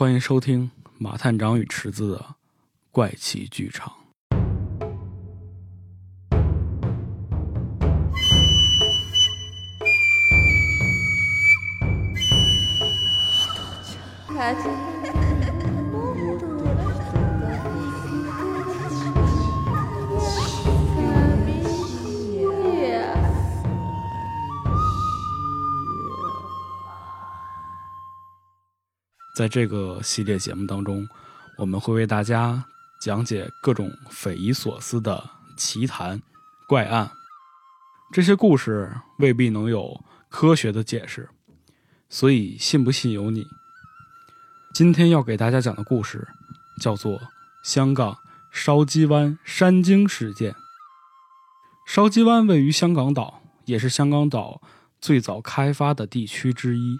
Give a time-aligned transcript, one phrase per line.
[0.00, 2.36] 欢迎收听马探长与池子的
[2.90, 3.92] 怪奇剧场。
[29.40, 31.08] 在这个系列节目当中，
[31.56, 32.62] 我们会为大家
[33.00, 36.20] 讲解各种匪夷所思的奇谈、
[36.68, 37.10] 怪案。
[38.12, 41.30] 这些故事未必能有科学的解释，
[42.10, 43.46] 所以信不信由你。
[44.74, 46.28] 今天要给大家讲的故事
[46.78, 47.18] 叫做
[47.64, 48.18] 香港
[48.52, 50.54] 烧箕湾山精事件。
[51.86, 54.60] 烧箕湾位于香港岛，也是香港岛
[55.00, 56.98] 最早开发的地区之一。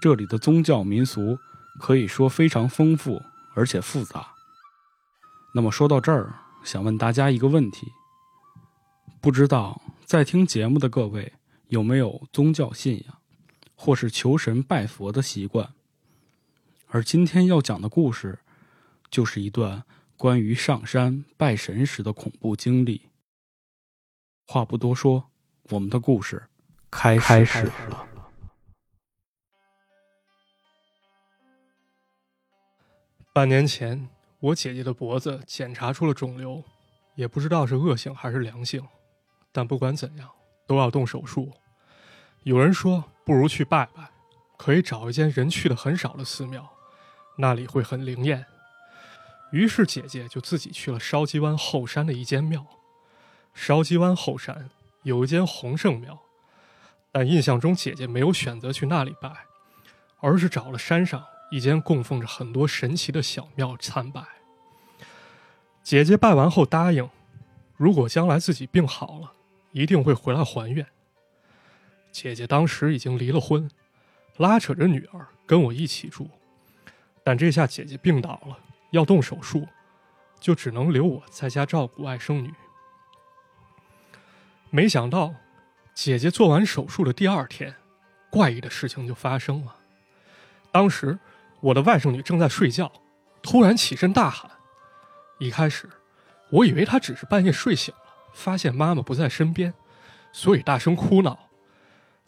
[0.00, 1.38] 这里的宗教民俗
[1.80, 3.22] 可以说非常丰富
[3.54, 4.28] 而且复杂。
[5.54, 7.92] 那么说到这儿，想问大家一个问题：
[9.20, 11.32] 不知道在听节目的各位
[11.68, 13.18] 有没有宗教信仰，
[13.74, 15.72] 或是求神拜佛的习惯？
[16.88, 18.38] 而今天要讲的故事，
[19.10, 19.82] 就是一段
[20.16, 23.02] 关于上山拜神时的恐怖经历。
[24.46, 25.30] 话不多说，
[25.70, 26.44] 我们的故事
[26.90, 28.15] 开始了。
[33.36, 34.08] 半年前，
[34.40, 36.64] 我姐姐的脖子检查出了肿瘤，
[37.16, 38.82] 也不知道是恶性还是良性，
[39.52, 40.30] 但不管怎样，
[40.66, 41.52] 都要动手术。
[42.44, 44.08] 有人说，不如去拜拜，
[44.56, 46.66] 可以找一间人去的很少的寺庙，
[47.36, 48.46] 那里会很灵验。
[49.52, 52.66] 于是姐姐就自己去了筲箕湾后山的一间庙。
[53.54, 54.70] 筲箕湾后山
[55.02, 56.18] 有一间洪圣庙，
[57.12, 59.30] 但印象中姐姐没有选择去那里拜，
[60.20, 61.22] 而是找了山上。
[61.50, 64.22] 一间供奉着很多神奇的小庙参拜。
[65.82, 67.08] 姐姐拜完后答应，
[67.76, 69.32] 如果将来自己病好了，
[69.70, 70.84] 一定会回来还愿。
[72.10, 73.70] 姐姐当时已经离了婚，
[74.38, 76.28] 拉扯着女儿跟我一起住，
[77.22, 78.58] 但这下姐姐病倒了，
[78.90, 79.68] 要动手术，
[80.40, 82.52] 就只能留我在家照顾外甥女。
[84.70, 85.32] 没想到，
[85.94, 87.76] 姐姐做完手术的第二天，
[88.30, 89.76] 怪异的事情就发生了。
[90.72, 91.16] 当时。
[91.66, 92.92] 我的外甥女正在睡觉，
[93.42, 94.48] 突然起身大喊。
[95.40, 95.90] 一开始，
[96.50, 98.00] 我以为她只是半夜睡醒了，
[98.32, 99.74] 发现妈妈不在身边，
[100.32, 101.50] 所以大声哭闹。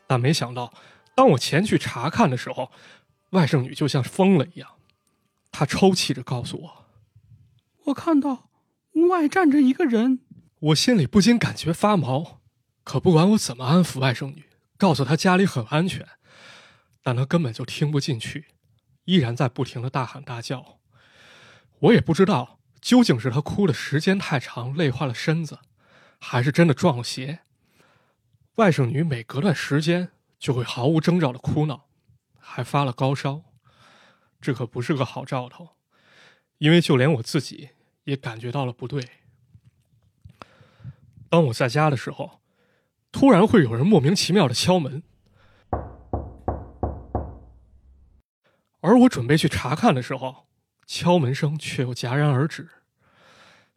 [0.08, 0.74] 但没想到，
[1.14, 2.72] 当我前去查看的时候，
[3.30, 4.68] 外甥女就像疯了一样。
[5.52, 6.86] 她抽泣着告诉我
[7.86, 8.50] ：“我看到
[8.94, 10.20] 屋外站着一个人。”
[10.58, 12.40] 我心里不禁感觉发毛。
[12.82, 14.46] 可不管我怎么安抚外甥女，
[14.76, 16.04] 告诉她家里很安全，
[17.04, 18.46] 但她根本就听不进去。
[19.08, 20.80] 依然在不停的大喊大叫，
[21.78, 25.60] 我也不知道究竟是他哭的时间太长累坏了身子，
[26.20, 27.40] 还是真的撞了邪。
[28.56, 31.86] 外甥女每隔段时间就会毫无征兆的哭闹，
[32.38, 33.44] 还发了高烧，
[34.42, 35.70] 这可不是个好兆头，
[36.58, 37.70] 因为就连我自己
[38.04, 39.02] 也感觉到了不对。
[41.30, 42.42] 当我在家的时候，
[43.10, 45.02] 突然会有人莫名其妙的敲门。
[48.80, 50.46] 而我准备去查看的时候，
[50.86, 52.68] 敲门声却又戛然而止。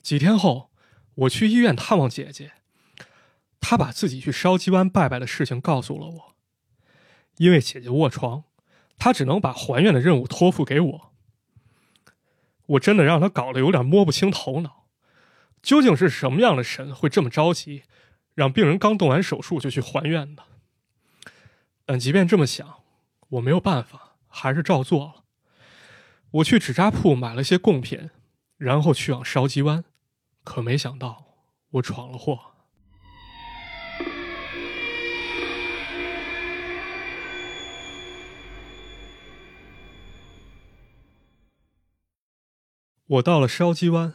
[0.01, 0.71] 几天后，
[1.15, 2.53] 我去医院探望姐姐，
[3.59, 6.35] 她把自己去烧鸡湾拜拜的事情告诉了我。
[7.37, 8.43] 因为姐姐卧床，
[8.97, 11.13] 她只能把还愿的任务托付给我。
[12.67, 14.85] 我真的让她搞得有点摸不清头脑，
[15.61, 17.83] 究竟是什么样的神会这么着急，
[18.35, 20.43] 让病人刚动完手术就去还愿的？
[21.85, 22.83] 但即便这么想，
[23.29, 24.10] 我没有办法。
[24.31, 25.23] 还是照做了。
[26.31, 28.09] 我去纸扎铺买了些贡品，
[28.57, 29.83] 然后去往烧鸡湾，
[30.43, 31.25] 可没想到
[31.71, 32.39] 我闯了祸。
[43.07, 44.13] 我到了烧鸡湾，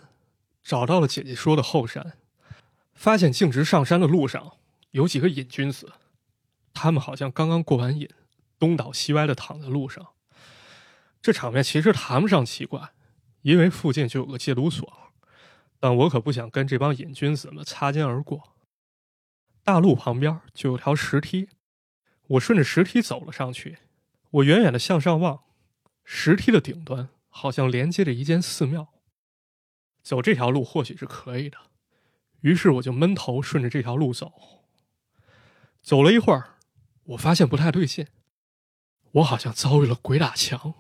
[0.63, 2.17] 找到了姐姐说的后山，
[2.95, 4.55] 发现径直上山的路上
[4.93, 5.93] 有几个瘾君子，
[6.73, 8.09] 他们好像刚刚过完瘾。
[8.59, 10.15] 东倒西歪的躺在路上，
[11.21, 12.93] 这场面其实谈不上奇怪，
[13.43, 15.13] 因为附近就有个戒毒所。
[15.79, 18.55] 但我可不想跟这帮瘾君子们擦肩而过。
[19.63, 21.49] 大路旁边就有条石梯，
[22.29, 23.79] 我顺着石梯走了上去。
[24.31, 25.45] 我远远的向上望，
[26.05, 28.89] 石梯的顶端好像连接着一间寺庙。
[30.03, 31.59] 走这条路或许是可以的，
[32.41, 34.33] 于是我就闷头顺着这条路走。
[35.83, 36.57] 走了一会儿，
[37.05, 38.07] 我发现不太对劲。
[39.17, 40.75] 我好像遭遇了鬼打墙，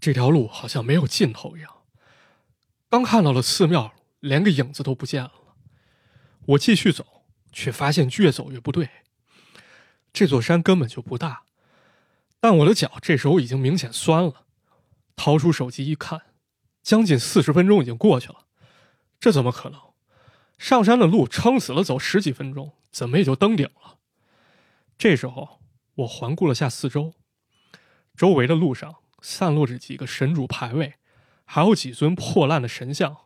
[0.00, 1.82] 这条路好像没有尽头一样。
[2.88, 5.32] 刚看到了寺庙，连个影子都不见了。
[6.46, 8.90] 我继续走，却发现越走越不对。
[10.12, 11.44] 这座山根本就不大，
[12.40, 14.46] 但我的脚这时候已经明显酸了。
[15.14, 16.20] 掏出手机一看，
[16.82, 18.46] 将近四十分钟已经过去了，
[19.20, 19.80] 这怎么可能？
[20.58, 23.98] 上山的路撑死了走十几分钟，怎么也就登顶了？
[24.98, 25.60] 这时候，
[25.94, 27.14] 我环顾了下四周，
[28.22, 30.94] 周围的路上散落着几个神主牌位，
[31.44, 33.22] 还有几尊破烂的神像。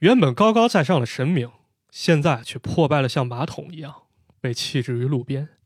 [0.00, 1.50] 原本高高在上的神明，
[1.90, 4.02] 现在却破败了像马桶一样，
[4.42, 5.56] 被弃置于路边。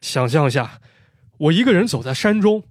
[0.00, 0.80] 想象一下，
[1.38, 2.62] 我一个人走在山中，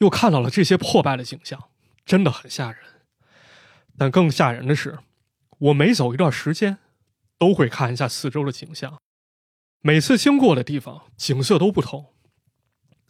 [0.00, 1.70] 又看到了这些破败的景象，
[2.04, 2.82] 真的很吓人。
[3.96, 4.98] 但更吓人的是，
[5.60, 6.76] 我每走一段时间，
[7.38, 9.00] 都会看一下四周的景象。
[9.80, 12.12] 每次经过的地方景色都不同。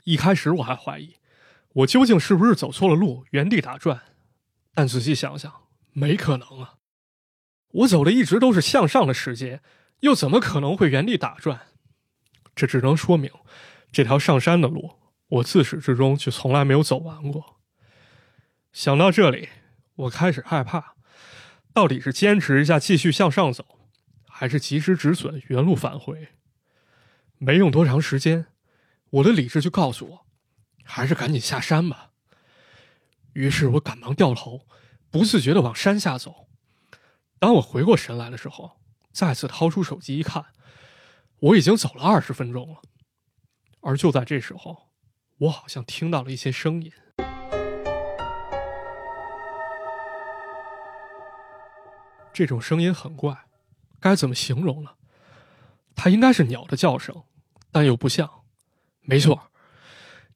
[0.05, 1.17] 一开始我还怀疑，
[1.75, 4.01] 我究竟是不是走错了路，原地打转。
[4.75, 5.53] 但仔细想想，
[5.93, 6.75] 没可能啊！
[7.73, 9.61] 我走的一直都是向上的世界，
[10.01, 11.69] 又怎么可能会原地打转？
[12.55, 13.31] 这只能说明，
[13.93, 14.97] 这条上山的路，
[15.29, 17.61] 我自始至终就从来没有走完过。
[18.73, 19.49] 想到这里，
[19.97, 20.95] 我开始害怕，
[21.73, 23.65] 到底是坚持一下继续向上走，
[24.29, 26.29] 还是及时止损，原路返回？
[27.39, 28.47] 没用多长时间，
[29.11, 30.27] 我的理智就告诉我，
[30.85, 32.13] 还是赶紧下山吧。
[33.33, 34.67] 于是我赶忙掉头，
[35.11, 36.49] 不自觉的往山下走。
[37.39, 38.81] 当我回过神来的时候，
[39.13, 40.47] 再次掏出手机一看，
[41.41, 42.81] 我已经走了二十分钟了。
[43.81, 44.91] 而就在这时候，
[45.39, 46.93] 我好像听到了一些声音。
[52.33, 53.47] 这种声音很怪，
[53.99, 54.91] 该怎么形容呢？
[55.97, 57.25] 它应该是鸟的叫声。
[57.73, 58.40] 但又不像，
[59.11, 59.51] 没错，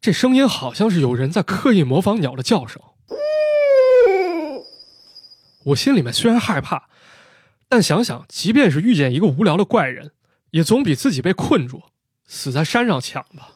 [0.00, 2.82] 这声音好像是有人在刻意模仿鸟的叫声。
[5.66, 6.88] 我心里面虽然害怕，
[7.68, 10.10] 但想想，即便是遇见一个无聊的怪人，
[10.50, 11.84] 也总比自己被困住、
[12.26, 13.52] 死在山上强吧。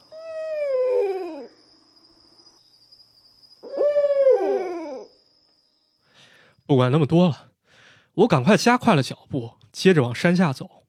[6.65, 7.51] 不管那么多了，
[8.15, 10.85] 我赶快加快了脚步，接着往山下走。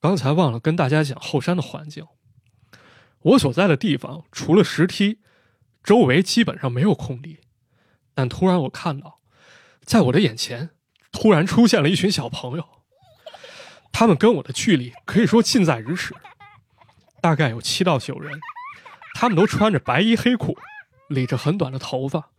[0.00, 2.06] 刚才忘了跟大家讲后山的环境。
[3.22, 5.20] 我所在的地方除了石梯，
[5.82, 7.38] 周围基本上没有空地。
[8.14, 9.20] 但突然我看到，
[9.82, 10.70] 在我的眼前，
[11.10, 12.68] 突然出现了一群小朋友。
[13.92, 16.14] 他们跟我的距离可以说近在咫尺，
[17.20, 18.40] 大概有七到九人。
[19.14, 20.58] 他们都穿着白衣黑裤，
[21.08, 22.30] 理着很短的头发。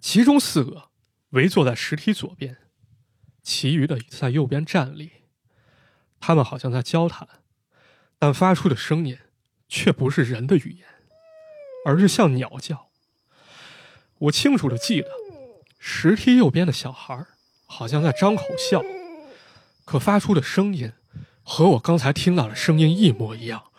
[0.00, 0.88] 其中四个
[1.30, 2.56] 围坐在石梯左边，
[3.42, 5.12] 其余的在右边站立。
[6.18, 7.28] 他们好像在交谈，
[8.18, 9.18] 但发出的声音
[9.68, 10.86] 却不是人的语言，
[11.84, 12.88] 而是像鸟叫。
[14.18, 15.10] 我清楚的记得，
[15.78, 17.26] 石梯右边的小孩
[17.66, 18.82] 好像在张口笑，
[19.84, 20.92] 可发出的声音
[21.42, 23.70] 和我刚才听到的声音一模一样，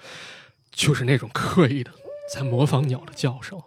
[0.72, 1.92] 就是那种刻意的
[2.34, 3.62] 在模仿鸟的叫声。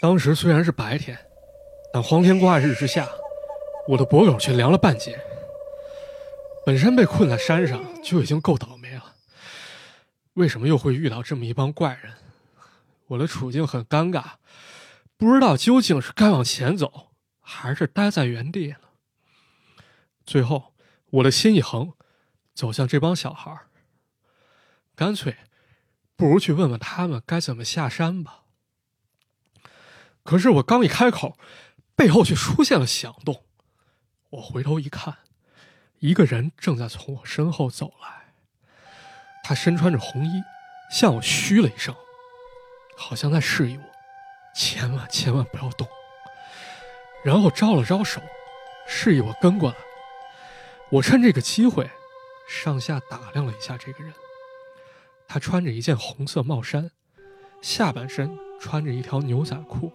[0.00, 1.18] 当时虽然是白天，
[1.92, 3.08] 但黄天挂日之下。
[3.88, 5.16] 我的脖梗却凉了半截。
[6.66, 9.14] 本身被困在山上就已经够倒霉了，
[10.32, 12.14] 为什么又会遇到这么一帮怪人？
[13.06, 14.32] 我的处境很尴尬，
[15.16, 18.78] 不知道究竟是该往前走，还是待在原地呢？
[20.24, 20.74] 最后，
[21.10, 21.92] 我的心一横，
[22.52, 23.56] 走向这帮小孩
[24.96, 25.36] 干脆，
[26.16, 28.42] 不如去问问他们该怎么下山吧。
[30.24, 31.38] 可是我刚一开口，
[31.94, 33.44] 背后却出现了响动。
[34.30, 35.18] 我回头一看，
[36.06, 38.26] 一个人正在从我身后走来。
[39.42, 40.40] 他身穿着红衣，
[40.88, 41.92] 向我嘘了一声，
[42.96, 43.82] 好像在示意我
[44.54, 45.88] 千万千万不要动。
[47.24, 48.20] 然后招了招手，
[48.86, 49.76] 示意我跟过来。
[50.90, 51.90] 我趁这个机会，
[52.48, 54.14] 上下打量了一下这个人。
[55.26, 56.92] 他穿着一件红色帽衫，
[57.60, 59.92] 下半身穿着一条牛仔裤，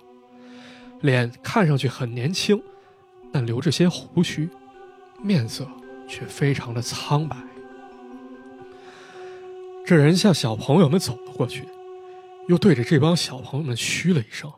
[1.00, 2.62] 脸看上去很年轻。
[3.32, 4.50] 但留着些胡须，
[5.24, 5.66] 面色
[6.12, 7.38] 却非常的苍白。
[9.86, 11.66] 这人向小朋友们走了过去，
[12.50, 14.52] 又对着这帮小朋友们嘘了一声，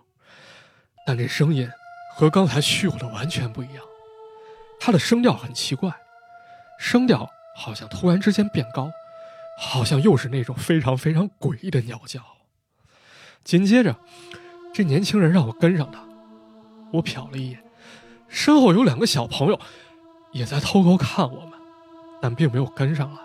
[1.05, 1.69] 但这声音
[2.15, 3.83] 和刚才嘘我的完全不一样。
[4.79, 5.93] 他的声调很奇怪，
[6.79, 8.91] 声调好像突然之间变高，
[9.59, 12.19] 好像又是那种非常非常诡异的鸟叫。
[13.43, 13.95] 紧接着，
[14.73, 16.03] 这年轻人让我跟上他，
[16.91, 17.63] 我瞟了一眼。
[18.27, 19.59] 身后有两个小朋友，
[20.33, 21.59] 也在偷偷看我们，
[22.21, 23.21] 但并没有跟上来。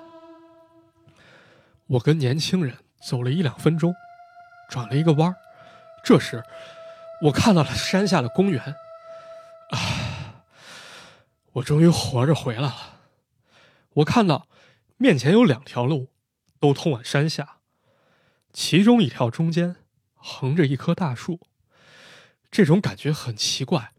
[1.86, 3.94] 我跟年轻人走了一两分钟，
[4.68, 5.36] 转了一个弯儿。
[6.04, 6.42] 这时，
[7.22, 8.62] 我看到了山下的公园。
[9.70, 10.44] 啊！
[11.52, 13.00] 我终于活着回来了。
[13.94, 14.46] 我看到
[14.96, 16.10] 面前有两条路，
[16.60, 17.56] 都通往山下。
[18.52, 19.76] 其中一条中间
[20.14, 21.40] 横着一棵大树。
[22.50, 23.92] 这种感觉很奇怪，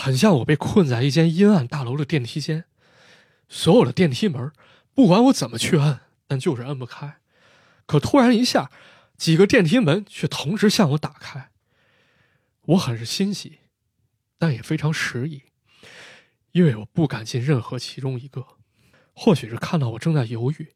[0.00, 2.66] 很像我被困在一间阴暗大楼的电梯间。
[3.48, 4.52] 所有的电梯门，
[4.94, 7.18] 不管我怎么去摁，但就是摁不开。
[7.84, 8.70] 可突然一下，
[9.16, 11.50] 几个电梯门却同时向我打开。
[12.66, 13.58] 我很是欣喜，
[14.38, 15.42] 但也非常迟疑，
[16.52, 18.46] 因为我不敢进任何其中一个。
[19.14, 20.74] 或许是看到我正在犹豫，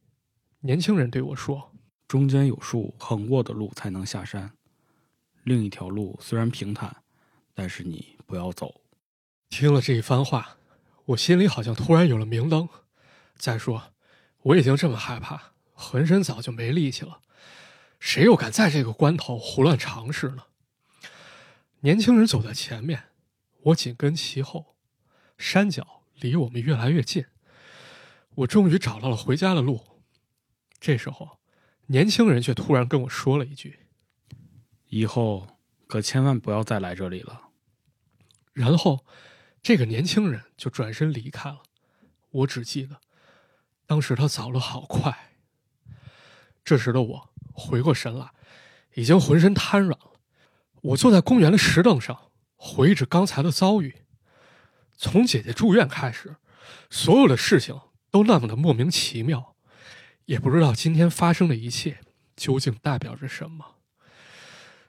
[0.60, 1.72] 年轻人对我说
[2.08, 4.50] ：“中间有树横过的路才能下山，
[5.44, 7.04] 另一条路虽然平坦，
[7.54, 8.74] 但是你不要走。”
[9.52, 10.56] 听了这一番话。
[11.04, 12.66] 我心里好像突然有了明灯。
[13.36, 13.92] 再说，
[14.44, 17.20] 我已经这么害怕，浑身早就没力气了，
[18.00, 20.44] 谁又敢在这个关头胡乱尝试呢？
[21.80, 23.10] 年轻人走在前面，
[23.64, 24.74] 我紧跟其后。
[25.36, 27.26] 山脚离我们越来越近，
[28.36, 30.00] 我终于找到了回家的路。
[30.80, 31.40] 这时候，
[31.86, 33.80] 年轻人却突然跟我说了一句
[34.88, 37.50] ：“以后可千万不要再来这里了。”
[38.54, 39.04] 然后。
[39.62, 41.62] 这个年轻人就转身离开了，
[42.30, 43.00] 我只记得，
[43.86, 45.30] 当时他走了好快。
[46.64, 48.30] 这时的我回过神来，
[48.94, 50.12] 已经浑身瘫软了。
[50.80, 54.02] 我坐在公园的石凳上，回忆着刚才的遭遇。
[54.96, 56.34] 从姐姐住院开始，
[56.90, 59.54] 所有的事情都那么的莫名其妙，
[60.24, 62.00] 也不知道今天发生的一切
[62.34, 63.76] 究竟代表着什么。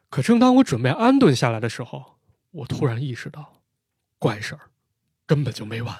[0.10, 2.18] 可正当我准备安顿下来的时候，
[2.50, 3.63] 我突然意识到。
[4.24, 4.72] 怪事儿
[5.26, 6.00] 根本就没完。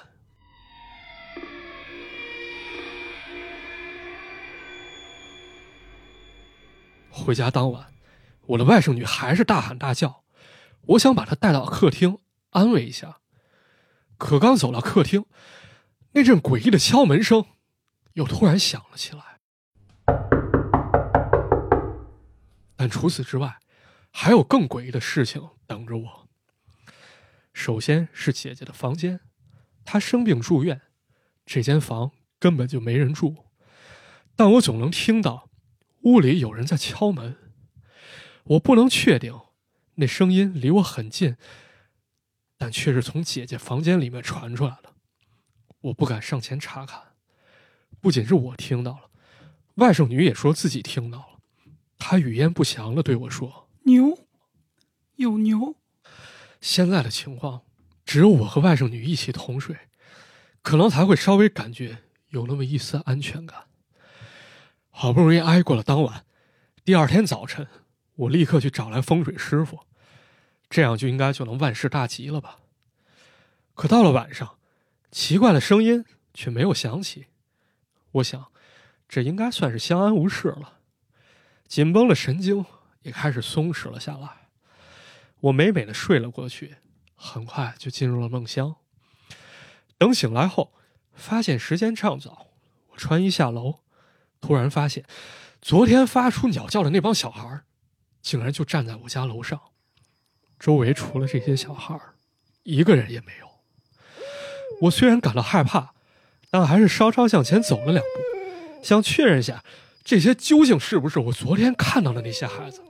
[7.10, 7.92] 回家当晚，
[8.46, 10.24] 我的外甥女还是大喊大叫，
[10.86, 12.16] 我想把她带到客厅
[12.52, 13.18] 安慰一下，
[14.16, 15.26] 可刚走到客厅，
[16.12, 17.44] 那阵诡异的敲门声
[18.14, 19.38] 又突然响了起来。
[22.74, 23.58] 但除此之外，
[24.10, 26.23] 还有更诡异的事情等着我。
[27.54, 29.20] 首先是姐姐的房间，
[29.84, 30.82] 她生病住院，
[31.46, 33.46] 这间房根本就没人住，
[34.36, 35.48] 但我总能听到
[36.02, 37.36] 屋里有人在敲门。
[38.42, 39.40] 我不能确定
[39.94, 41.36] 那声音离我很近，
[42.58, 44.92] 但却是从姐姐房间里面传出来的。
[45.80, 47.00] 我不敢上前查看，
[48.00, 49.10] 不仅是我听到了，
[49.76, 51.38] 外甥女也说自己听到了，
[51.98, 54.18] 她语焉不详的对我说：“牛，
[55.14, 55.76] 有牛。”
[56.64, 57.60] 现在的情况，
[58.06, 59.76] 只有我和外甥女一起同睡，
[60.62, 61.98] 可能才会稍微感觉
[62.30, 63.66] 有那么一丝安全感。
[64.88, 66.24] 好不容易挨过了当晚，
[66.82, 67.68] 第二天早晨，
[68.14, 69.80] 我立刻去找来风水师傅，
[70.70, 72.60] 这样就应该就能万事大吉了吧？
[73.74, 74.56] 可到了晚上，
[75.10, 76.02] 奇怪的声音
[76.32, 77.26] 却没有响起。
[78.12, 78.50] 我想，
[79.06, 80.78] 这应该算是相安无事了，
[81.68, 82.64] 紧绷的神经
[83.02, 84.43] 也开始松弛了下来。
[85.44, 86.76] 我美美的睡了过去，
[87.14, 88.76] 很快就进入了梦乡。
[89.98, 90.72] 等醒来后，
[91.12, 92.46] 发现时间尚早，
[92.92, 93.80] 我穿衣下楼，
[94.40, 95.04] 突然发现，
[95.60, 97.62] 昨天发出鸟叫的那帮小孩，
[98.22, 99.60] 竟然就站在我家楼上。
[100.58, 102.00] 周围除了这些小孩，
[102.62, 103.46] 一个人也没有。
[104.82, 105.92] 我虽然感到害怕，
[106.50, 109.62] 但还是稍稍向前走了两步，想确认一下
[110.02, 112.82] 这些究竟是不是我昨天看到的那些孩子。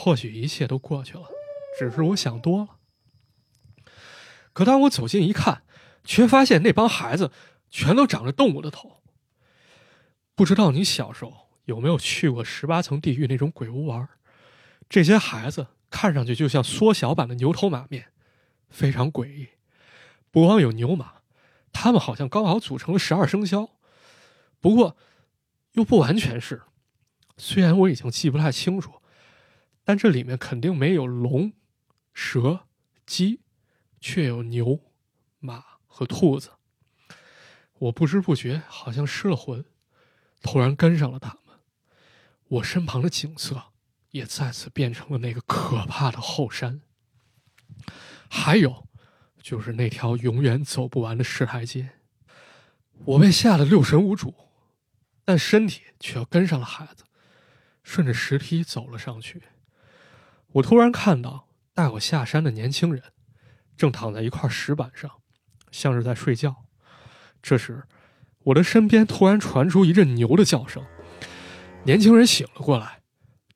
[0.00, 1.24] 或许一切都过去了，
[1.76, 2.76] 只是我想多了。
[4.52, 5.64] 可当我走近一看，
[6.04, 7.32] 却发现那帮孩子
[7.68, 9.02] 全都长着动物的头。
[10.36, 14.08] 不知道你小时候有没有去过十八层地狱那种鬼屋玩？
[14.88, 18.12] 这些孩子看上去就像缩小版的牛头马面，
[18.70, 19.48] 非常诡异。
[20.30, 21.22] 不光有牛马，
[21.72, 23.70] 他们好像刚好组成了十二生肖，
[24.60, 24.96] 不过
[25.72, 26.62] 又不完全是。
[27.36, 28.97] 虽然我已经记不太清楚。
[29.88, 31.54] 但这里面肯定没有龙、
[32.12, 32.66] 蛇、
[33.06, 33.40] 鸡，
[33.98, 34.82] 却有牛、
[35.38, 36.50] 马和兔子。
[37.78, 39.64] 我不知不觉好像失了魂，
[40.42, 41.60] 突然跟上了他们。
[42.48, 43.72] 我身旁的景色
[44.10, 46.82] 也再次变成了那个可怕的后山。
[48.28, 48.86] 还有，
[49.40, 51.92] 就是那条永远走不完的石台阶。
[53.06, 54.34] 我被吓得六神无主，
[55.24, 57.04] 但身体却要跟上了孩子，
[57.82, 59.44] 顺着石梯走了上去。
[60.52, 63.02] 我突然看到带我下山的年轻人，
[63.76, 65.10] 正躺在一块石板上，
[65.70, 66.64] 像是在睡觉。
[67.42, 67.84] 这时，
[68.44, 70.84] 我的身边突然传出一阵牛的叫声，
[71.84, 73.02] 年轻人醒了过来，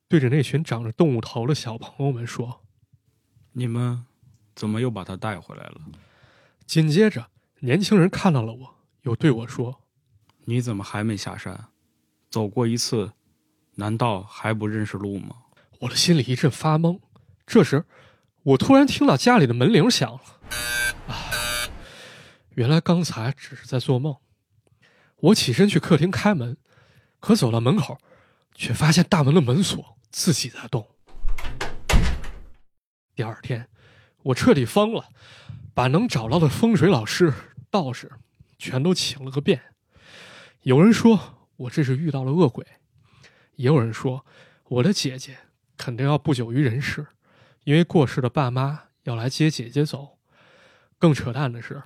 [0.09, 2.63] 对着那群长着动物头的小朋友们说
[3.53, 4.05] 你们
[4.55, 5.81] 怎么又把他带回来了
[6.67, 7.29] ？：“紧接着，
[7.61, 9.81] 年轻人看到了我，又对我说
[10.45, 11.69] 你怎么还没下山？
[12.31, 13.13] 走过一次，
[13.75, 15.37] 难道还不认识路吗？
[15.83, 17.01] 我的心里一阵发懵。
[17.45, 17.85] 这时，
[18.43, 20.21] 我突然听到家里的门铃响了。
[21.09, 21.31] 啊，
[22.51, 24.17] 原来刚才只是在做梦。
[25.17, 26.57] 我起身去客厅开门，
[27.19, 27.99] 可走到门口，
[28.55, 30.89] 却发现大门的门锁自己在动。
[33.17, 33.69] 第二天，
[34.23, 35.09] 我彻底疯了，
[35.75, 37.35] 把能找到的风水老师、
[37.71, 38.11] 道士
[38.57, 39.61] 全都请了个遍。
[40.63, 42.65] 有人说我这是遇到了恶鬼，
[43.57, 44.25] 也有人说
[44.69, 45.37] 我的姐姐
[45.77, 47.07] 肯定要不久于人世，
[47.65, 50.19] 因为过世的爸妈要来接姐姐走。
[50.99, 51.83] 更扯淡的是，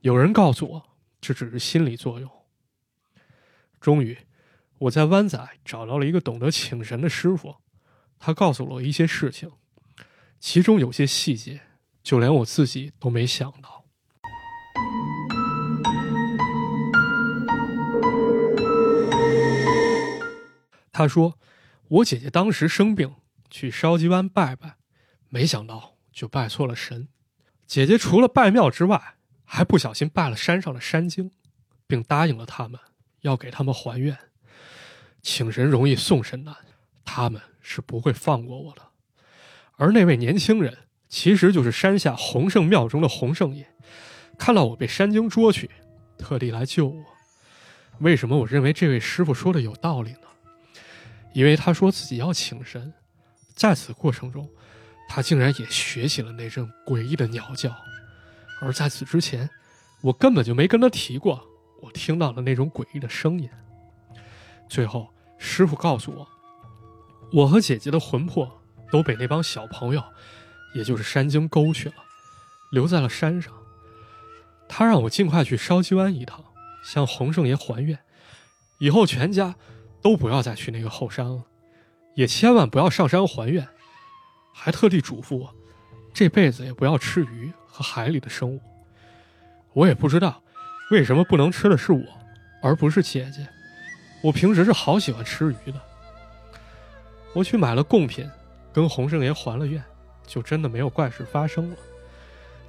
[0.00, 0.82] 有人告诉我
[1.20, 2.30] 这只是心理作用。
[3.80, 4.18] 终于，
[4.78, 7.56] 我在湾仔找到了一个懂得请神的师傅，
[8.18, 9.52] 他告诉了我一些事情，
[10.40, 11.60] 其中有些细节，
[12.02, 13.84] 就连我自己都没想到。
[20.90, 21.38] 他说，
[21.88, 23.14] 我姐姐当时生病，
[23.56, 24.76] 去烧鸡湾拜拜，
[25.30, 27.08] 没想到就拜错了神。
[27.66, 29.14] 姐姐除了拜庙之外，
[29.46, 31.30] 还不小心拜了山上的山精，
[31.86, 32.78] 并答应了他们
[33.22, 34.14] 要给他们还愿。
[35.22, 36.54] 请神容易送神难，
[37.02, 38.82] 他们是不会放过我的。
[39.76, 40.76] 而那位年轻人，
[41.08, 43.66] 其实就是山下洪圣庙中的洪圣爷，
[44.36, 45.70] 看到我被山精捉去，
[46.18, 47.04] 特地来救我。
[48.00, 50.18] 为什么我认为这位师傅说的有道理呢？
[51.32, 52.92] 因为他说自己要请神，
[53.56, 54.48] 在此过程中，
[55.08, 57.74] 他竟然也学起了那阵诡异的鸟叫，
[58.60, 59.48] 而在此之前，
[60.02, 61.42] 我根本就没跟他提过
[61.80, 63.48] 我听到了那种诡异的声音。
[64.68, 65.08] 最后，
[65.38, 66.28] 师傅告诉我，
[67.32, 68.60] 我和姐姐的魂魄
[68.92, 70.04] 都被那帮小朋友，
[70.74, 71.94] 也就是山精勾去了，
[72.72, 73.52] 留在了山上。
[74.68, 76.44] 他让我尽快去烧鸡湾一趟，
[76.84, 77.98] 向洪圣爷还愿，
[78.80, 79.54] 以后全家
[80.02, 81.44] 都不要再去那个后山了，
[82.16, 83.64] 也千万不要上山还愿。
[84.52, 85.54] 还特地嘱咐我，
[86.12, 88.58] 这辈子也不要吃鱼和海里的生物。
[89.74, 90.42] 我也不知道
[90.90, 92.02] 为什么不能吃的是我，
[92.62, 93.46] 而不是姐姐。
[94.22, 95.80] 我平时是好喜欢吃鱼的。
[97.34, 98.28] 我去买了贡品，
[98.72, 99.84] 跟洪圣爷还了愿，
[100.26, 101.76] 就真的没有怪事发生了。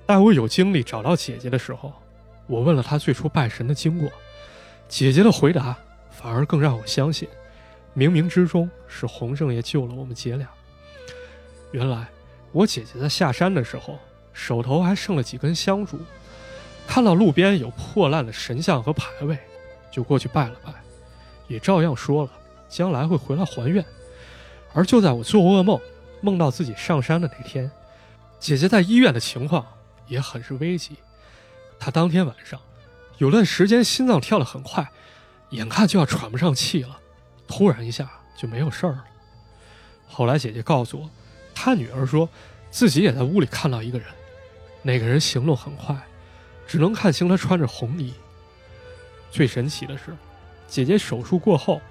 [0.06, 1.94] 待我有精力找到姐姐的时候，
[2.48, 4.12] 我问了她最初拜神的经过，
[4.90, 5.78] 姐姐的回答
[6.12, 7.30] 反而更让我相信，
[7.98, 10.48] 冥冥之中是洪圣爷救了我们姐俩。
[11.72, 12.08] 原来
[12.52, 13.98] 我姐姐在下山的时候，
[14.34, 16.00] 手头还剩了几根香烛，
[16.88, 19.36] 看到路边有破烂的神像和牌位，
[19.90, 20.72] 就过去拜了拜，
[21.48, 22.32] 也照样说了
[22.70, 23.84] 将来会回来还愿。
[24.76, 25.82] 而就在我做噩梦，
[26.22, 27.72] 梦到自己上山的那天，
[28.40, 29.66] 姐姐在医院的情况
[30.06, 30.98] 也很是危急。
[31.80, 32.60] 她当天晚上
[33.18, 34.88] 有段时间心脏跳得很快，
[35.50, 37.00] 眼看就要喘不上气了，
[37.48, 39.06] 突然一下就没有事儿了。
[40.08, 41.10] 后来姐姐告诉我，
[41.56, 42.30] 她女儿说
[42.70, 44.08] 自己也在屋里看到一个人，
[44.82, 45.96] 那个人行动很快，
[46.68, 48.14] 只能看清他穿着红衣。
[49.32, 50.16] 最神奇的是，
[50.68, 51.82] 姐姐手术过后，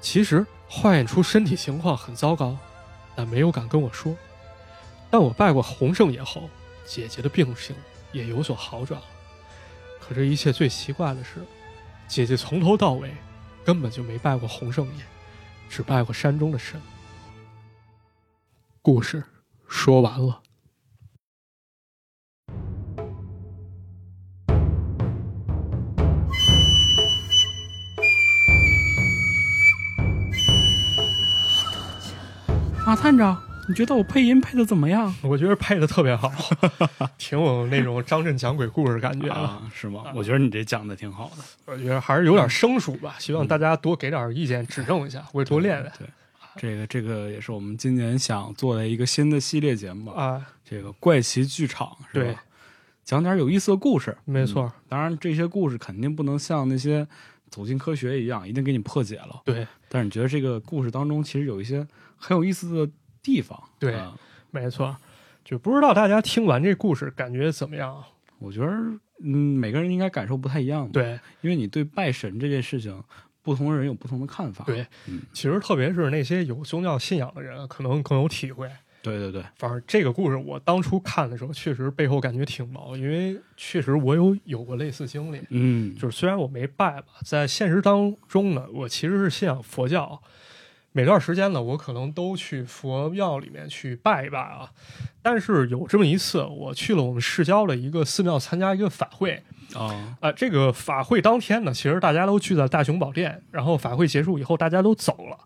[0.00, 2.56] 其实化验出身体情况很糟糕，
[3.14, 4.14] 但没有敢跟我说。
[5.08, 6.50] 但我拜过洪圣爷后，
[6.84, 7.74] 姐姐的病情
[8.12, 9.06] 也有所好转了。
[10.00, 11.44] 可这一切最奇怪的是，
[12.08, 13.14] 姐姐从头到尾
[13.66, 15.02] 根本就没拜过洪圣爷，
[15.68, 16.80] 只拜过山中的神。
[18.80, 19.24] 故事
[19.66, 20.40] 说完了。
[32.86, 35.12] 马探长，你觉得我配音配的怎么样？
[35.22, 36.30] 我觉得配的特别好，
[37.18, 39.40] 挺有那种张震讲鬼故事感觉啊。
[39.40, 40.04] 啊，是吗？
[40.14, 41.42] 我觉得你这讲的挺好的。
[41.66, 46.06] 我觉得还是有点生疏吧，希望大家多给点意见，指正一下，我也多练练对，
[46.56, 50.10] 这个这个也是我们今年想做的一个新的系列节目。
[50.10, 50.44] 啊。
[50.68, 52.42] 这个怪奇剧场是对吧？
[53.04, 54.16] 讲点有意思的故事。
[54.24, 57.06] 没错嗯当然这些故事肯定不能像那些
[57.48, 59.42] 走进科学一样，一定给你破解了。
[59.44, 62.92] 对，但是你觉得这个故事当中其实有一些很有意思的
[63.26, 63.60] 地方？
[63.80, 64.16] 对啊
[64.52, 64.96] 没错，
[65.44, 68.04] 就不知道大家听完这故事感觉怎么样？
[68.38, 68.66] 我觉得
[69.22, 73.02] 嗯，每个人应该感受不太一样。，对因为你对拜神这件事情，
[73.42, 74.64] 不同人有不同的看法。
[74.64, 78.70] 对，嗯，其实特别是那些有宗教信仰的人，可能更有体会。
[79.02, 85.40] 对对对，反正这个故事我当初看的时候，确实背后感觉挺毛，因为确实我有有过类似经历。
[85.50, 90.20] 嗯，就是虽然我没拜吧，在现实当中呢，我其实是信仰佛教，
[90.96, 94.70] 每段时间呢，我可能都去佛庙里面去拜一拜啊。
[95.20, 99.42] 但是有这么一次，我去了我们市郊的一个寺庙参加一个法会
[99.74, 100.32] 啊啊。
[100.32, 105.36] 这个法会当天呢，其实大家都聚在大雄宝殿，然后法会结束以后，大家都走了。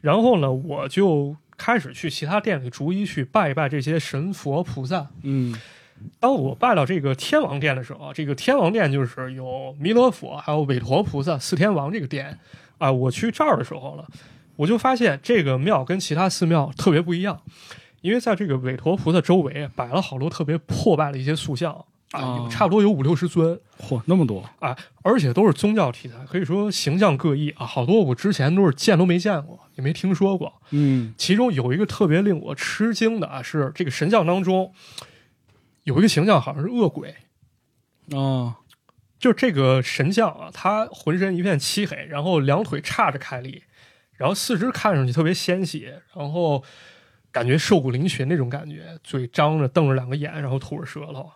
[0.00, 5.06] 然后呢，我就开始去其他店里逐一去拜一拜这些神佛菩萨。
[5.24, 5.54] 嗯，
[6.18, 12.38] 当我拜到这个天王殿的时候，这个天王殿就是有弥勒佛还有韦陀菩萨四天王这个殿
[12.78, 12.90] 啊。
[12.90, 14.08] 我去这儿的时候了。
[14.56, 17.42] 我就发现这个庙跟其他寺庙特别不一样，
[18.00, 24.76] 因为在这个韦陀菩萨周围摆了好多特别破败的一些塑像啊，差不多有五六十尊，嚯，那么多啊！
[25.02, 30.52] 而且都是宗教题材，可以说形象各异啊，好多我之前都是见都没见过，也没听说过。
[30.70, 34.72] 嗯，其中有一个特别令我吃惊的啊，是这个神像当中
[35.82, 37.14] 有一个形象，好像是恶鬼
[38.12, 38.56] 啊，
[39.18, 43.64] 就这个神像啊，他浑身一片漆黑，然后两腿叉着开立。
[44.16, 46.62] 然后四肢看上去特别纤细，然后
[47.30, 51.30] 感觉瘦骨嶙峋那种感觉，嘴张着瞪着两个眼，然后吐着舌头，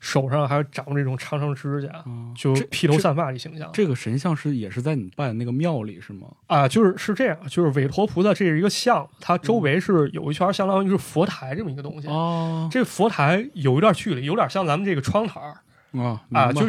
[0.00, 3.70] 手上还长这种长长指甲，就披头散发的形象。
[3.72, 6.28] 这个神像是也是在你拜的那个庙里是吗？
[6.46, 12.08] 啊，就是是这样，就是韦陀菩萨这是一个像，它周围是有一圈相当于是佛台这么一个东西。
[12.08, 16.68] 哦，这佛台有一段距离，有点像咱们这个窗台儿啊啊，就。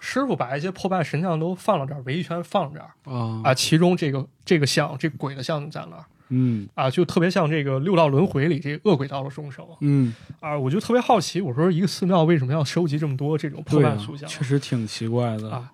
[0.00, 3.54] 师傅把一些破败神像都放到这儿，围一圈放这儿啊啊！
[3.54, 14.28] 其中这个这个像，这鬼的像在那儿，嗯啊，就特别像这个六道轮回里这恶鬼道的众生，嗯啊，我就特别好奇，我说一个寺庙为什么要收集这么多这种破败塑像？
[14.28, 15.70] 确实挺奇怪的啊。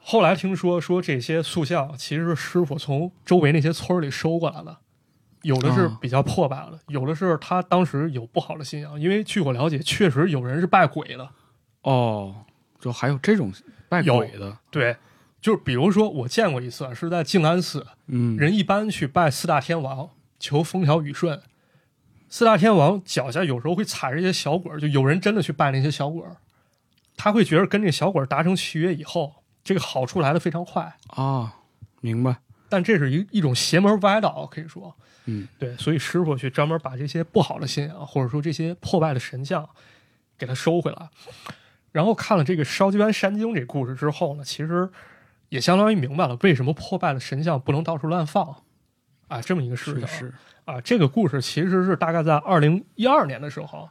[0.00, 4.76] 后来听说说这些塑像其实是师傅从周围那些村里收过来的，
[5.42, 11.28] 有的是比较破败的，有的是他当时有不好的信仰，因为据我了解，确实有人是拜鬼的
[11.82, 12.34] 哦。
[12.84, 13.50] 就还有这种
[13.88, 14.94] 拜鬼的，对，
[15.40, 21.40] 就是比如说我见过一次是在静安寺，嗯，人一般去拜四大天王求风调雨顺，
[22.28, 26.36] 四大天王脚下有时候会踩着一些小鬼儿，就有人真的去拜那些小鬼儿，
[27.16, 31.54] 他会觉得跟这小鬼儿达成契约以后，这个好处来的非常快啊，
[32.02, 32.36] 明白？
[32.68, 34.94] 但这是一一种邪门歪道，可以说，
[35.24, 39.66] 嗯，对，所以师傅去专门把这些不好的信仰或者说这些破败的神像
[40.36, 41.08] 给他收回来。
[41.94, 44.90] 然后看了这个烧鸡湾山经这故事之后呢，其实
[45.48, 48.56] 也相当于明白了为什么破败的神像不能到处乱放，
[49.28, 50.80] 啊，这么一个事情是啊。
[50.80, 53.88] 这个故事其实是大概在二零一二年的时候，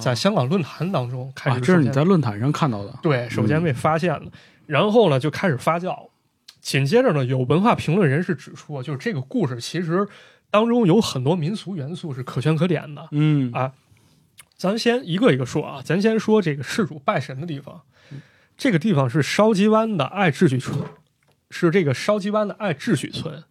[0.00, 4.30] 在香港论坛当中开始，这是你在论坛上看到的，对，首先被发现了，
[4.66, 6.08] 然后呢就开始发酵，
[6.60, 10.06] 紧接着呢有文化评论人士指出，就是这个故事其实
[10.52, 13.72] 当中有很多民俗元素是可圈可点的，嗯啊。
[14.60, 17.80] 咱先一个一个说啊，咱先说这个事主拜神的地方，
[18.58, 20.78] 这个地方是烧鸡湾的爱秩序村，
[21.48, 23.42] 是这个烧鸡湾的爱秩序村。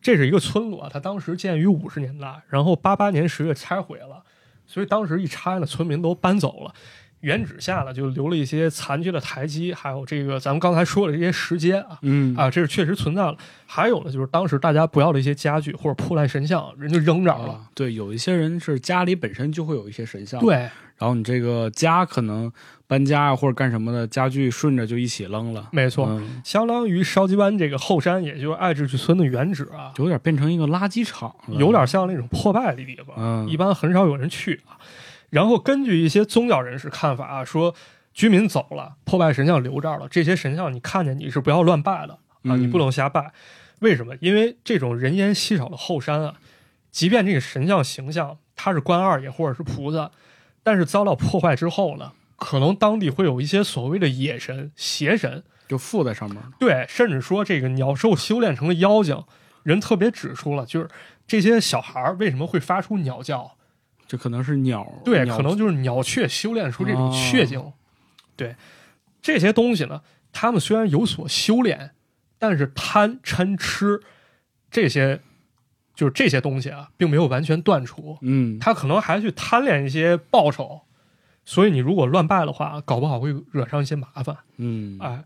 [0.00, 4.22] 这是一个村落啊，它当时建于五十年代，然后八八年十月拆毁了，
[4.68, 6.72] 所以当时一拆呢，村民都搬走了。
[7.20, 13.36] 原址下了，就留了一些残缺的台基，还有这个咱们刚才说的这些石阶啊，嗯啊，这是确实存在了。
[13.66, 17.60] 还有呢，就是当时大家不要的一些家具或者破烂神像，人就扔这儿了。
[17.74, 20.54] 对，有一些人是家里本身就会有一些神像，对，
[20.96, 22.50] 然后你这个家可能
[22.86, 25.68] 搬家啊或者干什么的家具顺着就一起扔了。
[25.72, 34.77] 没错，相当于烧鸡湾这个后山，也就是爱智去村的原址啊，有点变成一个垃圾场，有点像那种破败的地方，嗯，一般很少有人去啊。
[35.30, 37.74] 然后根据一些宗教人士看法啊，说
[38.14, 43.32] 居民走了，破败神像留这儿了，这些神像你看见你是不要乱拜的啊，你不能瞎拜。
[43.80, 44.16] 为什么？
[44.20, 46.34] 因为这种人烟稀少的后山啊，
[46.90, 50.10] 即便这个神像形象他是关二爷或者是菩萨，
[50.62, 56.42] 但是遭到破坏之后呢，可能当地会有一些所谓的野神、邪神就附在上面。
[56.58, 59.22] 对，甚至说这个鸟兽修炼成了妖精，
[59.62, 60.88] 人特别指出了，就是
[61.26, 63.57] 这些小孩为什么会发出鸟叫。
[64.08, 67.62] 这可能是鸟，对，可能就是鸟雀修炼出这种雀精。
[68.34, 68.56] 对，
[69.20, 70.00] 这些东西呢，
[70.32, 71.90] 他们虽然有所修炼，
[72.38, 74.00] 但是贪嗔痴
[74.70, 75.20] 这些，
[75.94, 78.16] 就是这些东西啊，并没有完全断除。
[78.22, 80.80] 嗯，他可能还去贪恋一些报酬，
[81.44, 84.34] 所以你如果乱拜的话，搞不好会惹上一些麻烦。
[84.56, 85.22] 嗯，哎，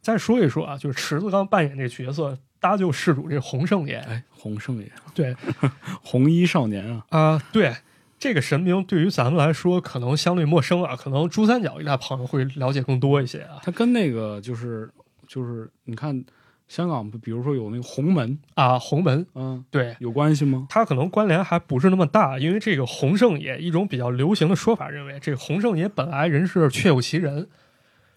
[0.00, 5.36] 再说一说啊，就是池子刚扮演这角色搭救事主这洪圣爷，哎，洪圣爷，对，
[6.02, 7.72] 红衣少年啊，啊，对。
[8.22, 13.58] 这个神明对于咱们来说可能相对陌生啊，可能珠三角一带朋友会了解更多一些啊。
[13.64, 14.88] 它跟那个就是
[15.26, 16.24] 就是你看
[16.68, 20.68] 香港，比如说有那个洪门啊，洪门，嗯，对，有关系吗？
[20.70, 27.48] 它可能关联还不是那么大，因为这个洪圣爷一种比较流行的说法认为，这个洪圣爷本来人是确有其人，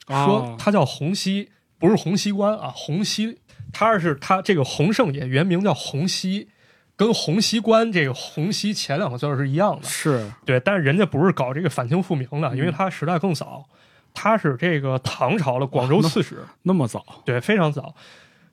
[0.08, 3.40] 说他叫洪熙，不是洪熙官啊，洪熙。
[3.74, 6.48] 他是他这个洪圣爷原名叫洪熙，
[6.98, 9.88] 跟洪熙官这个洪熙前两个字是一样的。
[9.88, 13.66] 是对，但是人家不是搞这个反清复明的，因为他时代更早，
[14.14, 17.94] 他是这个唐朝的广州刺史，那么早，对，非常早。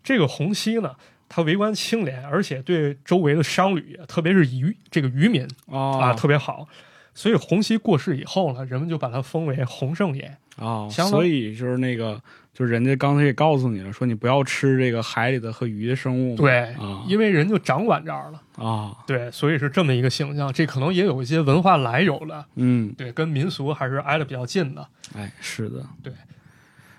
[0.02, 0.96] 这个洪熙呢，
[1.28, 6.66] 他为官清廉，而且对周围的商旅，特别是渔这个渔民啊啊特别好。
[7.14, 10.36] 所以洪熙过世以后呢，人们就把他封为洪圣爷。
[10.56, 12.20] 啊，所以就是那个，
[12.52, 18.42] 就是人家刚才也告诉你了，说你不要吃这个海里的和鱼的生物，对，啊因为人就掌管这儿了。
[18.62, 20.52] 啊，对，所以是这么一个形象。
[20.52, 24.86] 这可能也有一些文化来由的，嗯，对，跟民俗还是挨得比较近的。
[25.14, 26.12] 哎，是的，对，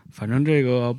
[0.09, 0.95] 反正这个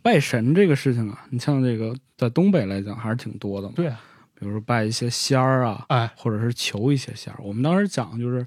[0.00, 4.00] 拜神这个事情啊，你像这个在东北来讲还是挺多的嘛，对啊，
[4.34, 7.38] 比如说拜一些仙儿啊，哎，或者是求一些仙儿。
[7.42, 8.46] 我们当时讲就是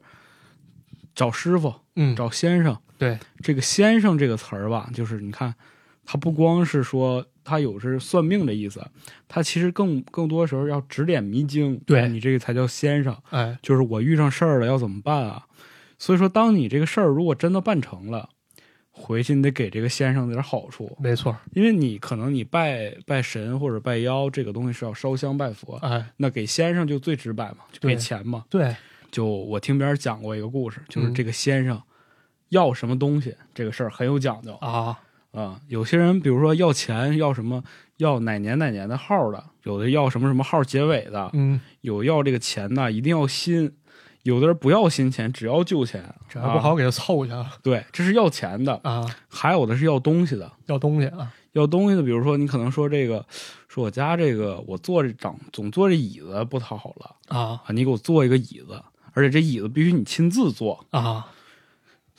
[1.13, 2.75] 找师傅，嗯，找先生。
[3.01, 5.55] 对，这个“先生”这个词儿吧，就是你看，
[6.05, 8.79] 他不光是说他有是算命的意思，
[9.27, 11.81] 他其实更更多时候要指点迷津。
[11.87, 15.47] 对你这个才叫先生，哎，就是我遇上事儿了要怎么办啊？
[15.97, 18.29] 所以说，当你这个事儿如果真的办成了，
[18.91, 28.45] 回去你得给这个先生点好处，没错，因为你可能你拜拜神或者拜妖这个东西是要烧香拜佛，哎，那给先生就最直白嘛，就给钱嘛。
[28.47, 28.75] 对，
[29.09, 31.81] 就我听别人讲过一个故事，就是嗯这个先生
[32.51, 34.97] 要什么东西，这个事儿很有讲究啊，
[35.31, 35.59] 啊。
[35.67, 37.63] 有些人比如说要钱，要什么
[37.97, 43.73] 要哪年哪年的号的，有的要什么什么号结尾的，嗯，有要这个钱的，一定要新。
[44.23, 48.79] 有的人不要新钱，只要旧钱，这还不好给他凑去啊对，这是要钱的。
[48.83, 53.25] 啊，还有的是要东西的，要东西啊，要东西的，比如说你可能说这个，
[53.67, 58.79] 说我家这个我坐这长总坐这椅子不讨好了啊啊，你给我做一个椅子，
[59.13, 60.85] 而且这椅子必须你亲自坐。
[60.91, 61.27] 啊，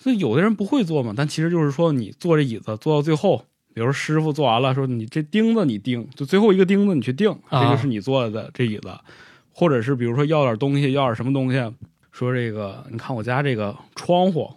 [0.03, 8.91] 所以有的人不会做嘛，但其实就是说你坐这椅子坐到最后，比如师傅做完了，说你这钉子你钉，就最后一个钉子你去钉，啊这就是你做的这椅子，
[9.53, 11.73] 或者是比如说要点东西，要点什么东西，
[12.11, 14.53] 说这个你看我家这个窗户，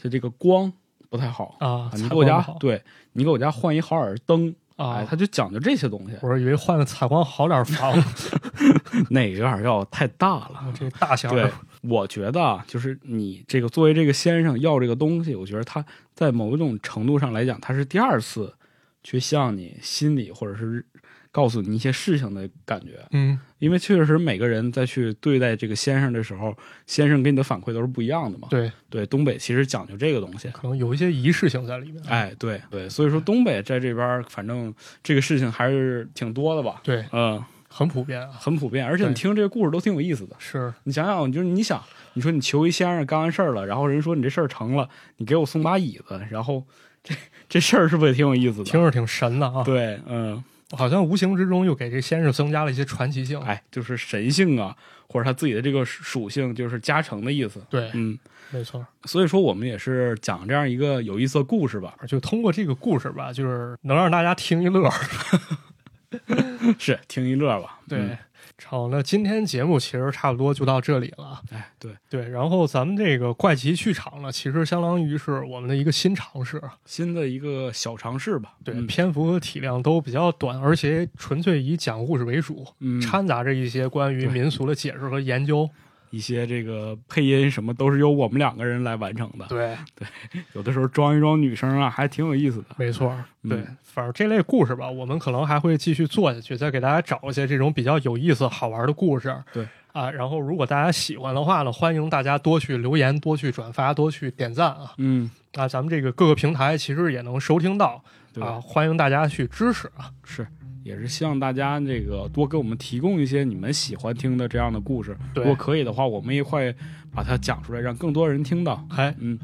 [0.00, 0.72] 它这个光
[1.10, 2.80] 不太好啊啊，你给我家对
[3.14, 8.30] 你给我家换一好点儿灯，啊哎，他就讲究这些东西，我是以为换个采光好点儿房子，
[9.10, 10.72] 那个有点要太大了。
[10.78, 11.50] 这大小对，
[11.82, 18.54] 我觉得啊，就是你这个作为这个先生要这个东西，我觉得他在某一种程度上来讲，他是第二次
[19.02, 20.84] 去向你心里或者是
[21.32, 26.54] 告诉你一些事情的感觉，嗯，因为确实每个人在去对待这个先生的时候，
[26.86, 28.46] 先生给你的反馈都是不一样的嘛。
[28.50, 30.48] 对，对，东北其实讲究这个东西。
[30.50, 32.02] 可能有一些仪式性在里面。
[32.06, 36.82] 哎，对对，所以说东北在这边，反正这个事情还是挺多的吧。
[36.84, 38.28] 对，嗯，很普遍啊。
[38.38, 40.36] 很普遍，而且你听这个故事都挺有意思的。
[40.38, 46.62] 是，你想想，就是你想，你说你求一先生干完事儿了，然后人说你这事儿成了，你给我送把椅子，然后
[47.02, 47.14] 这
[47.48, 48.64] 这事儿是不是也挺有意思的？
[48.64, 49.64] 听着挺神的啊。
[49.64, 53.38] 对，嗯，好像无形之中又给这先生增加了一些传奇性。
[53.40, 54.76] 哎，就是神性啊，
[55.08, 57.64] 或者他自己的这个属性，就是加成的意思。
[57.70, 58.18] 对，嗯，
[58.50, 58.84] 没错。
[59.04, 64.90] 所以说我们也是讲这样一个有意思的故事吧，就通过这个故事吧，就是能让大家听一乐。
[66.78, 67.80] 是听一乐吧。
[67.88, 68.18] 对嗯，
[68.64, 71.40] 好，那今天节目其实差不多就到这里了。
[71.50, 76.62] 哎，对，对，然后咱们这个怪奇剧场呢，其实相当于是我们的一个新尝试。
[76.84, 78.54] 新的一个小尝试吧。
[78.64, 85.68] 对，嗯篇幅和体量都比较短，而且纯粹以讲故事为主，嗯，掺杂着一些关于民俗的解释和研究。
[86.12, 89.46] 一些这个配音什么都是由我们两个人来完成的。
[89.48, 90.06] 对对，
[90.52, 92.66] 有的时候装一装女生啊，还挺有意思的。
[92.76, 93.12] 没错。
[93.42, 99.34] 嗯对，反正这类故事吧，我们可能还会继续做下去，再给大家找一些这种比较有意思、好玩的故事。
[99.52, 104.92] 对啊，然后如果大家喜欢的话呢，欢迎大家多去留言、多去转发、多去点赞啊。
[104.98, 108.00] 嗯，啊，咱们这个各个平台其实也能收听到
[108.32, 110.08] 对啊，欢迎大家去支持啊。
[110.22, 110.46] 是，
[110.82, 115.16] 也是希望大家这个多给我们提供一些你们喜欢听的这样的故事。
[115.34, 116.74] 如果可以的话，我们也会
[117.12, 118.86] 把它讲出来，让更多人听到。
[118.90, 119.38] 哎，嗯，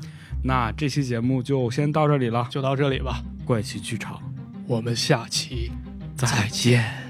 [0.44, 4.20] 那这期节目就先到这里了，就到这里吧，怪奇剧场，
[4.66, 5.70] 我们下期
[6.16, 7.07] 再见。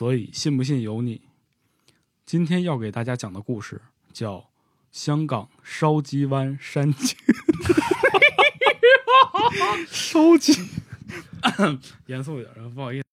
[0.00, 1.20] 所以信不信由你。
[2.24, 3.82] 今天要给大家讲的故事
[4.14, 4.36] 叫
[4.90, 7.14] 《香港烧鸡湾山景》。
[9.92, 10.54] 烧鸡，
[12.08, 13.09] 严肃一点，不好意思。